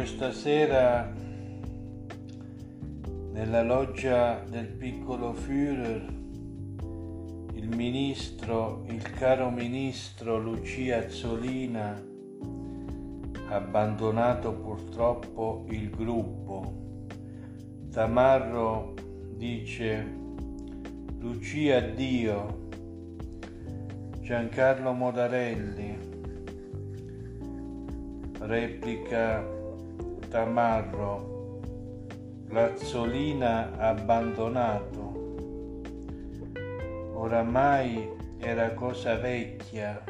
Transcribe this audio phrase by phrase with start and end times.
[0.00, 1.12] Questa sera
[3.32, 6.06] nella loggia del piccolo Führer
[7.52, 12.02] il ministro, il caro ministro Lucia Azzolina
[13.48, 17.02] abbandonato purtroppo il gruppo.
[17.90, 18.94] Tamarro
[19.34, 20.02] dice
[21.18, 22.68] Lucia addio,
[24.22, 25.98] Giancarlo Modarelli
[28.38, 29.58] replica
[30.30, 31.60] Tamarro,
[32.50, 35.12] Lazzolina abbandonato.
[37.14, 38.08] Oramai
[38.38, 40.00] era cosa vecchia.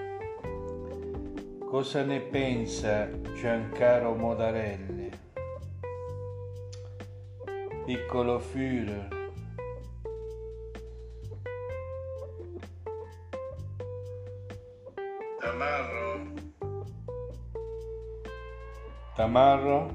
[1.67, 5.11] Cosa ne pensa Giancaro Modarelli?
[7.87, 9.09] Piccolo Führer.
[15.41, 16.50] Tamarro
[19.17, 19.91] Tamarro?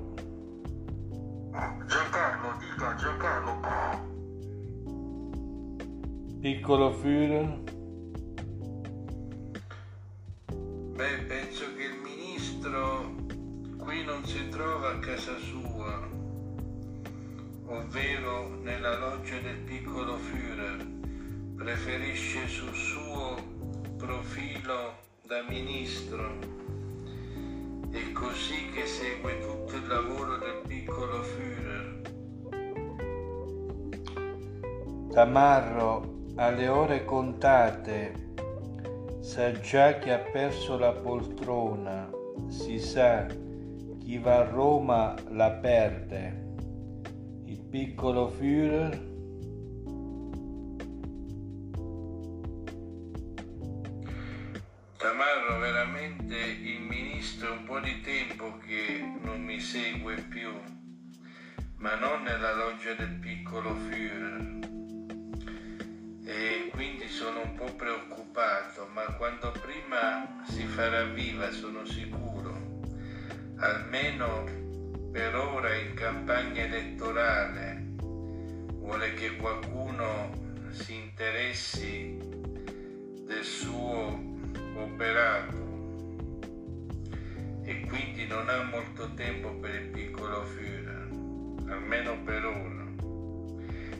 [1.88, 3.62] Giancarlo, dica Giancarlo.
[6.42, 7.60] Piccolo Führer?
[10.96, 13.16] Beh, penso che il ministro
[13.78, 16.08] qui non si trova a casa sua,
[17.68, 20.86] ovvero nella loggia del piccolo Führer.
[21.56, 23.38] Preferisce sul suo
[23.98, 26.65] profilo da ministro
[28.76, 32.02] che segue tutto il lavoro del piccolo Führer.
[35.14, 38.34] Tamarro, alle ore contate,
[39.22, 42.12] sa già che ha perso la poltrona,
[42.50, 43.26] si sa,
[43.98, 46.44] chi va a Roma la perde.
[47.46, 49.15] Il piccolo Führer
[55.46, 60.52] Tamarro, veramente il ministro è un po' di tempo che non mi segue più,
[61.78, 64.64] ma non nella loggia del piccolo Führer.
[66.26, 72.82] E quindi sono un po' preoccupato, ma quando prima si farà viva sono sicuro,
[73.58, 74.46] almeno
[75.12, 80.32] per ora in campagna elettorale, vuole che qualcuno
[80.72, 82.18] si interessi
[83.26, 83.75] del suo
[88.36, 91.08] non ha molto tempo per il piccolo Führer,
[91.70, 92.84] almeno per ora.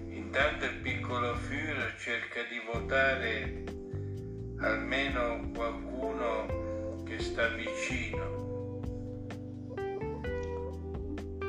[0.10, 3.64] Intanto il piccolo Führer cerca di votare
[4.60, 8.82] almeno qualcuno che sta vicino.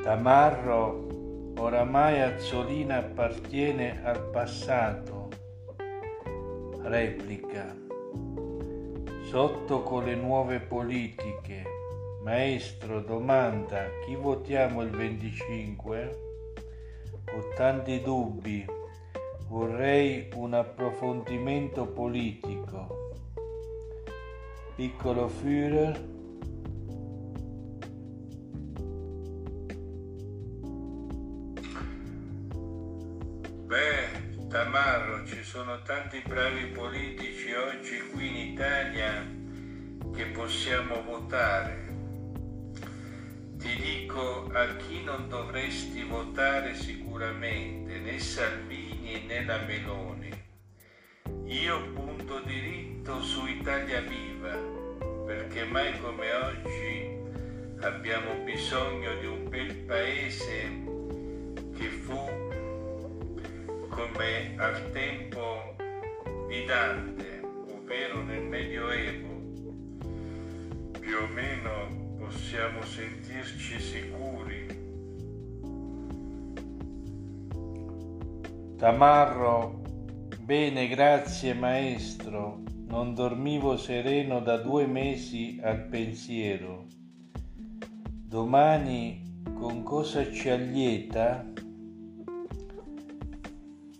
[0.01, 5.27] Tamarro, oramai Azzolina appartiene al passato.
[6.83, 7.75] Replica
[9.23, 11.76] sotto con le nuove politiche.
[12.27, 16.19] Maestro domanda chi votiamo il 25?
[17.33, 18.65] Ho tanti dubbi,
[19.47, 23.13] vorrei un approfondimento politico.
[24.75, 26.05] Piccolo Führer?
[33.67, 39.25] Beh, Tamarro, ci sono tanti bravi politici oggi qui in Italia
[40.13, 41.96] che possiamo votare.
[44.17, 50.31] Dico a chi non dovresti votare sicuramente, né Salvini né la Meloni.
[51.45, 54.57] Io punto diritto su Italia Viva,
[55.23, 57.15] perché mai come oggi
[57.81, 60.83] abbiamo bisogno di un bel paese
[61.77, 62.17] che fu
[63.87, 65.75] come al tempo
[66.47, 67.39] di Dante,
[67.69, 69.35] ovvero nel Medioevo.
[70.99, 71.96] Più o meno
[72.57, 74.65] possiamo sentirci sicuri.
[78.77, 79.81] Tamarro,
[80.39, 82.63] bene, grazie maestro.
[82.87, 86.85] Non dormivo sereno da due mesi al pensiero.
[88.01, 91.45] Domani con cosa ci allieta?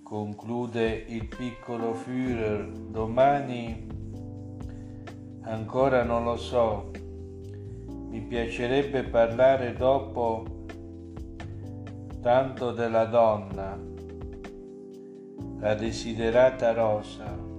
[0.01, 3.85] conclude il piccolo Führer, domani
[5.41, 6.91] ancora non lo so,
[8.17, 10.43] mi piacerebbe parlare dopo
[12.19, 13.79] tanto della donna,
[15.59, 17.56] la desiderata rosa.